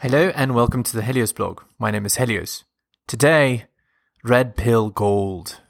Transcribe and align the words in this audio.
Hello 0.00 0.30
and 0.34 0.54
welcome 0.54 0.82
to 0.84 0.96
the 0.96 1.02
Helios 1.02 1.32
blog. 1.32 1.62
My 1.78 1.90
name 1.90 2.06
is 2.06 2.16
Helios. 2.16 2.64
Today, 3.08 3.64
red 4.22 4.56
pill 4.56 4.90
gold. 4.90 5.60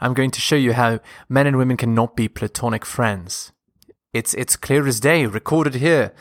I'm 0.00 0.14
going 0.14 0.30
to 0.30 0.40
show 0.40 0.56
you 0.56 0.74
how 0.74 1.00
men 1.28 1.46
and 1.46 1.56
women 1.56 1.76
cannot 1.76 2.14
be 2.14 2.28
platonic 2.28 2.84
friends. 2.84 3.50
It's 4.12 4.34
it's 4.34 4.56
clear 4.56 4.86
as 4.86 5.00
day, 5.00 5.26
recorded 5.26 5.74
here 5.76 6.12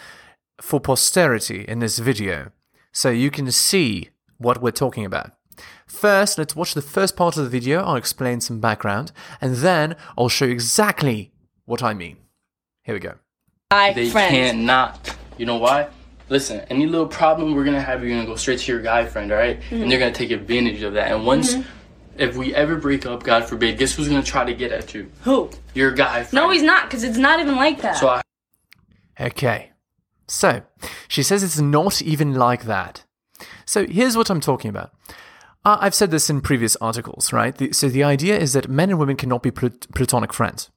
for 0.60 0.80
posterity 0.80 1.64
in 1.68 1.80
this 1.80 2.00
video, 2.00 2.52
so 2.92 3.10
you 3.10 3.30
can 3.30 3.52
see 3.52 4.10
what 4.38 4.62
we're 4.62 4.72
talking 4.72 5.06
about. 5.06 5.32
First, 5.86 6.40
let's 6.40 6.56
watch 6.56 6.74
the 6.74 6.82
first 6.82 7.16
part 7.16 7.38
of 7.38 7.44
the 7.44 7.50
video. 7.50 7.84
I'll 7.84 7.98
explain 7.98 8.42
some 8.42 8.60
background, 8.60 9.12
and 9.40 9.58
then 9.58 9.96
I'll 10.18 10.30
show 10.30 10.46
you 10.46 10.54
exactly 10.54 11.34
what 11.66 11.84
I 11.84 11.94
mean. 11.94 12.18
Here 12.84 12.96
we 12.96 13.00
go. 13.00 13.16
Hi, 13.72 13.94
They 13.94 14.10
friends. 14.10 14.32
can't 14.32 14.60
not. 14.60 15.16
You 15.38 15.46
know 15.46 15.58
why? 15.58 15.90
Listen, 16.32 16.62
any 16.70 16.86
little 16.86 17.08
problem 17.08 17.54
we're 17.54 17.66
gonna 17.66 17.82
have, 17.82 18.02
you're 18.02 18.16
gonna 18.16 18.26
go 18.26 18.38
straight 18.38 18.60
to 18.60 18.72
your 18.72 18.82
guy 18.82 19.06
friend, 19.06 19.30
all 19.34 19.38
right? 19.38 19.60
Mm-hmm. 19.60 19.82
And 19.82 19.92
they're 19.92 20.00
gonna 20.00 20.14
take 20.14 20.32
advantage 20.32 20.82
of 20.82 20.94
that. 20.94 21.12
And 21.12 21.26
once, 21.26 21.58
if 22.18 22.38
we 22.38 22.56
ever 22.56 22.78
break 22.78 23.06
up, 23.06 23.24
God 23.24 23.44
forbid, 23.44 23.78
guess 23.78 23.94
who's 23.94 24.08
gonna 24.08 24.24
try 24.24 24.46
to 24.46 24.54
get 24.54 24.72
at 24.72 24.94
you? 24.94 25.12
Who? 25.24 25.50
Your 25.74 25.92
guy 25.92 26.24
friend. 26.24 26.34
No, 26.34 26.50
he's 26.50 26.64
not, 26.64 26.86
because 26.86 27.04
it's 27.04 27.18
not 27.18 27.42
even 27.42 27.58
like 27.58 27.82
that. 27.82 27.98
So 27.98 28.08
I 28.08 28.22
Okay. 29.20 29.72
So, 30.26 30.62
she 31.10 31.22
says 31.22 31.44
it's 31.44 31.60
not 31.60 32.02
even 32.02 32.34
like 32.34 32.64
that. 32.64 33.04
So, 33.66 33.86
here's 33.86 34.16
what 34.16 34.30
I'm 34.30 34.40
talking 34.40 34.70
about. 34.70 34.92
Uh, 35.66 35.80
I've 35.82 35.94
said 35.94 36.12
this 36.12 36.30
in 36.30 36.40
previous 36.40 36.78
articles, 36.78 37.34
right? 37.34 37.54
The, 37.54 37.74
so, 37.74 37.90
the 37.90 38.06
idea 38.06 38.40
is 38.40 38.54
that 38.54 38.70
men 38.70 38.90
and 38.90 38.98
women 38.98 39.18
cannot 39.18 39.44
be 39.44 39.52
plat- 39.52 39.88
platonic 39.94 40.32
friends. 40.32 40.70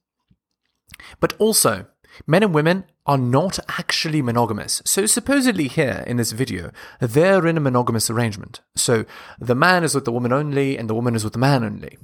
But 1.21 1.33
also, 1.39 1.85
men 2.27 2.43
and 2.43 2.53
women 2.53 2.85
are 3.05 3.17
not 3.17 3.59
actually 3.79 4.21
monogamous. 4.21 4.81
So, 4.85 5.05
supposedly, 5.05 5.67
here 5.67 6.03
in 6.07 6.17
this 6.17 6.31
video, 6.31 6.71
they're 6.99 7.45
in 7.45 7.57
a 7.57 7.61
monogamous 7.61 8.09
arrangement. 8.09 8.61
So, 8.75 9.05
the 9.39 9.55
man 9.55 9.83
is 9.83 9.93
with 9.93 10.05
the 10.05 10.11
woman 10.11 10.33
only, 10.33 10.77
and 10.77 10.89
the 10.89 10.95
woman 10.95 11.15
is 11.15 11.23
with 11.23 11.33
the 11.33 11.39
man 11.39 11.63
only. 11.63 11.97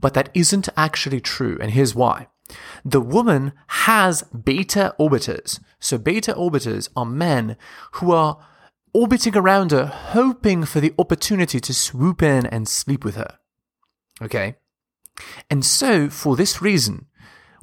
But 0.00 0.14
that 0.14 0.28
isn't 0.34 0.68
actually 0.76 1.20
true, 1.20 1.56
and 1.60 1.70
here's 1.70 1.94
why. 1.94 2.28
The 2.84 3.00
woman 3.00 3.52
has 3.68 4.22
beta 4.24 4.94
orbiters. 4.98 5.60
So, 5.80 5.98
beta 5.98 6.34
orbiters 6.34 6.88
are 6.94 7.06
men 7.06 7.56
who 7.92 8.12
are 8.12 8.38
orbiting 8.92 9.36
around 9.36 9.72
her, 9.72 9.86
hoping 9.86 10.64
for 10.64 10.80
the 10.80 10.94
opportunity 10.98 11.58
to 11.60 11.74
swoop 11.74 12.22
in 12.22 12.46
and 12.46 12.68
sleep 12.68 13.04
with 13.04 13.16
her. 13.16 13.38
Okay? 14.22 14.56
And 15.50 15.64
so, 15.64 16.08
for 16.08 16.36
this 16.36 16.60
reason, 16.60 17.06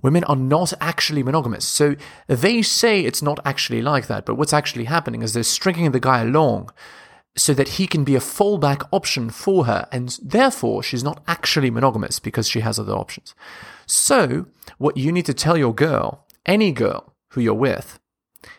women 0.01 0.23
are 0.25 0.35
not 0.35 0.73
actually 0.81 1.23
monogamous. 1.23 1.65
So, 1.65 1.95
they 2.27 2.61
say 2.61 3.01
it's 3.01 3.21
not 3.21 3.39
actually 3.45 3.81
like 3.81 4.07
that, 4.07 4.25
but 4.25 4.35
what's 4.35 4.53
actually 4.53 4.85
happening 4.85 5.21
is 5.21 5.33
they're 5.33 5.43
stringing 5.43 5.91
the 5.91 5.99
guy 5.99 6.21
along 6.21 6.71
so 7.35 7.53
that 7.53 7.69
he 7.69 7.87
can 7.87 8.03
be 8.03 8.15
a 8.15 8.19
fallback 8.19 8.87
option 8.91 9.29
for 9.29 9.65
her, 9.65 9.87
and 9.91 10.19
therefore 10.21 10.83
she's 10.83 11.03
not 11.03 11.23
actually 11.27 11.71
monogamous 11.71 12.19
because 12.19 12.47
she 12.47 12.59
has 12.59 12.77
other 12.77 12.93
options. 12.93 13.33
So, 13.85 14.47
what 14.77 14.97
you 14.97 15.11
need 15.11 15.25
to 15.27 15.33
tell 15.33 15.57
your 15.57 15.73
girl, 15.73 16.25
any 16.45 16.71
girl 16.71 17.13
who 17.29 17.41
you're 17.41 17.53
with, 17.53 17.99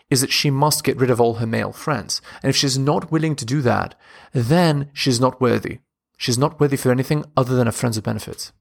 is 0.08 0.20
that 0.20 0.32
she 0.32 0.50
must 0.50 0.84
get 0.84 0.96
rid 0.96 1.10
of 1.10 1.20
all 1.20 1.34
her 1.34 1.46
male 1.46 1.72
friends. 1.72 2.20
And 2.42 2.50
if 2.50 2.56
she's 2.56 2.78
not 2.78 3.10
willing 3.10 3.36
to 3.36 3.44
do 3.44 3.60
that, 3.62 3.94
then 4.32 4.90
she's 4.92 5.20
not 5.20 5.40
worthy. 5.40 5.78
She's 6.16 6.38
not 6.38 6.60
worthy 6.60 6.76
for 6.76 6.90
anything 6.90 7.24
other 7.36 7.56
than 7.56 7.66
a 7.66 7.72
friends 7.72 7.96
with 7.96 8.04
benefits. 8.04 8.52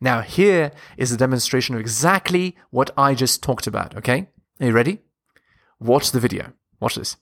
Now, 0.00 0.20
here 0.20 0.72
is 0.96 1.10
a 1.12 1.16
demonstration 1.16 1.74
of 1.74 1.80
exactly 1.80 2.56
what 2.70 2.90
I 2.98 3.14
just 3.14 3.42
talked 3.42 3.66
about, 3.66 3.96
okay? 3.96 4.28
Are 4.60 4.66
you 4.66 4.72
ready? 4.72 5.00
Watch 5.80 6.12
the 6.12 6.20
video. 6.20 6.52
Watch 6.80 6.96
this. 6.96 7.16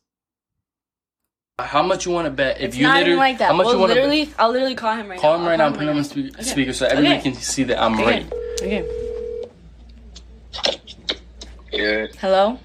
how 1.61 1.85
much 1.85 2.05
you 2.05 2.11
wanna 2.11 2.31
bet 2.31 2.57
if 2.59 2.69
it's 2.71 2.77
you 2.77 2.83
not 2.83 2.95
literally 2.95 3.11
even 3.13 3.19
like 3.21 3.39
that. 3.39 3.47
how 3.47 3.53
much 3.55 3.67
Well, 3.67 3.75
you 3.75 3.81
wanna 3.81 3.95
literally, 3.95 4.25
bet? 4.25 4.35
I'll 4.41 4.51
literally 4.51 4.75
call 4.75 4.97
him 4.97 5.09
right 5.09 5.21
Call 5.21 5.35
now. 5.39 5.45
him 5.45 5.49
right 5.51 5.61
I'll 5.61 5.71
now, 5.71 5.77
call 5.77 5.79
put 5.79 5.83
him 5.85 5.89
on 5.91 5.97
right 5.99 6.07
speak- 6.07 6.33
now. 6.33 6.39
Okay. 6.41 6.43
speaker 6.51 6.73
so 6.73 6.87
everybody 6.87 7.15
Okay. 7.15 7.23
can 7.31 7.35
see 7.35 7.63
that 7.65 7.81
I'm 7.81 7.95
Okay. 7.95 8.05
right. 8.05 8.33
Okay. 8.61 8.85
Yeah, 11.73 12.07
Hello. 12.21 12.59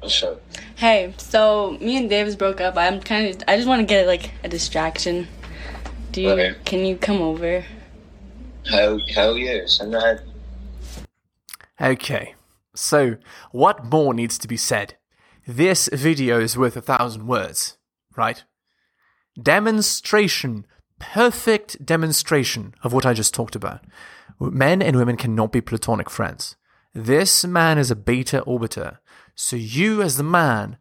what's 0.00 0.22
up? 0.22 0.40
Hey, 0.76 1.14
so 1.16 1.76
me 1.80 1.96
and 1.96 2.08
Davis 2.10 2.34
broke 2.36 2.60
up. 2.60 2.76
I'm 2.76 3.00
kind 3.00 3.28
of. 3.34 3.42
I 3.48 3.56
just 3.56 3.68
want 3.68 3.80
to 3.80 3.86
get 3.86 4.06
like 4.08 4.30
a 4.44 4.48
distraction. 4.48 5.28
Do 6.12 6.22
you? 6.22 6.30
Okay. 6.30 6.54
Can 6.64 6.84
you 6.84 6.96
come 6.96 7.20
over? 7.22 7.64
Hell, 8.66 9.36
yes, 9.36 9.80
I'm. 9.80 9.94
Okay, 11.80 12.34
so 12.74 13.16
what 13.50 13.84
more 13.84 14.14
needs 14.14 14.38
to 14.38 14.48
be 14.48 14.56
said? 14.56 14.96
This 15.46 15.88
video 15.92 16.40
is 16.40 16.56
worth 16.56 16.76
a 16.76 16.80
thousand 16.80 17.26
words, 17.26 17.78
right? 18.16 18.44
Demonstration, 19.40 20.66
perfect 20.98 21.84
demonstration 21.84 22.74
of 22.82 22.92
what 22.92 23.04
I 23.04 23.12
just 23.12 23.34
talked 23.34 23.56
about. 23.56 23.80
Men 24.38 24.80
and 24.80 24.96
women 24.96 25.16
cannot 25.16 25.52
be 25.52 25.60
platonic 25.60 26.08
friends. 26.08 26.56
This 26.94 27.44
man 27.44 27.78
is 27.78 27.90
a 27.90 27.96
beta 27.96 28.42
orbiter, 28.46 28.98
so 29.34 29.56
you, 29.56 30.02
as 30.02 30.16
the 30.16 30.22
man, 30.22 30.76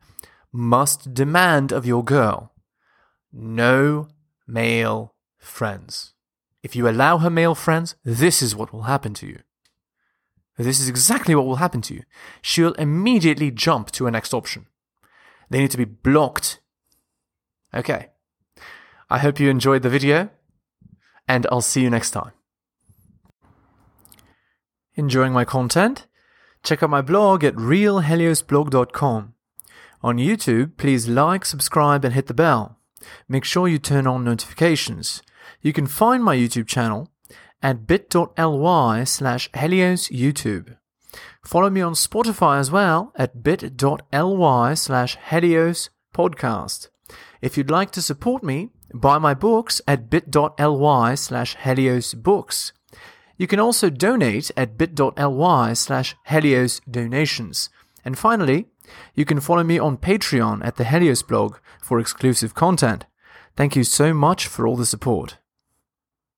must 0.51 1.13
demand 1.13 1.71
of 1.71 1.85
your 1.85 2.03
girl 2.03 2.51
no 3.31 4.07
male 4.47 5.15
friends. 5.37 6.13
If 6.63 6.75
you 6.75 6.87
allow 6.87 7.17
her 7.17 7.29
male 7.29 7.55
friends, 7.55 7.95
this 8.03 8.41
is 8.41 8.55
what 8.55 8.71
will 8.71 8.83
happen 8.83 9.13
to 9.15 9.27
you. 9.27 9.39
This 10.57 10.79
is 10.79 10.89
exactly 10.89 11.33
what 11.33 11.45
will 11.45 11.55
happen 11.55 11.81
to 11.83 11.93
you. 11.93 12.03
She'll 12.41 12.73
immediately 12.73 13.49
jump 13.49 13.89
to 13.91 14.05
a 14.05 14.11
next 14.11 14.33
option. 14.33 14.67
They 15.49 15.59
need 15.59 15.71
to 15.71 15.77
be 15.77 15.85
blocked. 15.85 16.59
Okay. 17.73 18.09
I 19.09 19.17
hope 19.19 19.39
you 19.39 19.49
enjoyed 19.49 19.81
the 19.81 19.89
video, 19.89 20.29
and 21.27 21.47
I'll 21.51 21.61
see 21.61 21.81
you 21.81 21.89
next 21.89 22.11
time. 22.11 22.31
Enjoying 24.95 25.33
my 25.33 25.45
content? 25.45 26.05
Check 26.63 26.83
out 26.83 26.89
my 26.89 27.01
blog 27.01 27.43
at 27.43 27.55
realheliosblog.com. 27.55 29.33
On 30.03 30.17
YouTube, 30.17 30.77
please 30.77 31.07
like, 31.07 31.45
subscribe, 31.45 32.05
and 32.05 32.13
hit 32.13 32.27
the 32.27 32.33
bell. 32.33 32.77
Make 33.27 33.45
sure 33.45 33.67
you 33.67 33.79
turn 33.79 34.05
on 34.05 34.23
notifications. 34.23 35.21
You 35.61 35.73
can 35.73 35.87
find 35.87 36.23
my 36.23 36.35
YouTube 36.35 36.67
channel 36.67 37.09
at 37.61 37.87
bit.ly 37.87 39.03
slash 39.03 39.49
Helios 39.53 40.09
YouTube. 40.09 40.77
Follow 41.45 41.69
me 41.69 41.81
on 41.81 41.93
Spotify 41.93 42.59
as 42.59 42.71
well 42.71 43.11
at 43.15 43.43
bit.ly 43.43 44.73
slash 44.73 45.17
Helios 45.29 45.89
Podcast. 46.13 46.89
If 47.41 47.57
you'd 47.57 47.71
like 47.71 47.91
to 47.91 48.01
support 48.01 48.43
me, 48.43 48.69
buy 48.93 49.17
my 49.17 49.33
books 49.33 49.81
at 49.87 50.09
bit.ly 50.09 51.15
slash 51.15 51.55
Helios 51.55 52.13
Books. 52.13 52.73
You 53.37 53.47
can 53.47 53.59
also 53.59 53.89
donate 53.89 54.51
at 54.55 54.77
bit.ly 54.77 55.73
slash 55.73 56.15
Helios 56.27 56.79
Donations. 56.89 57.69
And 58.05 58.17
finally, 58.17 58.67
you 59.15 59.25
can 59.25 59.39
follow 59.39 59.63
me 59.63 59.79
on 59.79 59.97
Patreon 59.97 60.63
at 60.65 60.75
the 60.75 60.83
Helios 60.83 61.23
blog 61.23 61.57
for 61.81 61.99
exclusive 61.99 62.53
content. 62.53 63.05
Thank 63.55 63.75
you 63.75 63.83
so 63.83 64.13
much 64.13 64.47
for 64.47 64.65
all 64.65 64.75
the 64.75 64.85
support. 64.85 65.37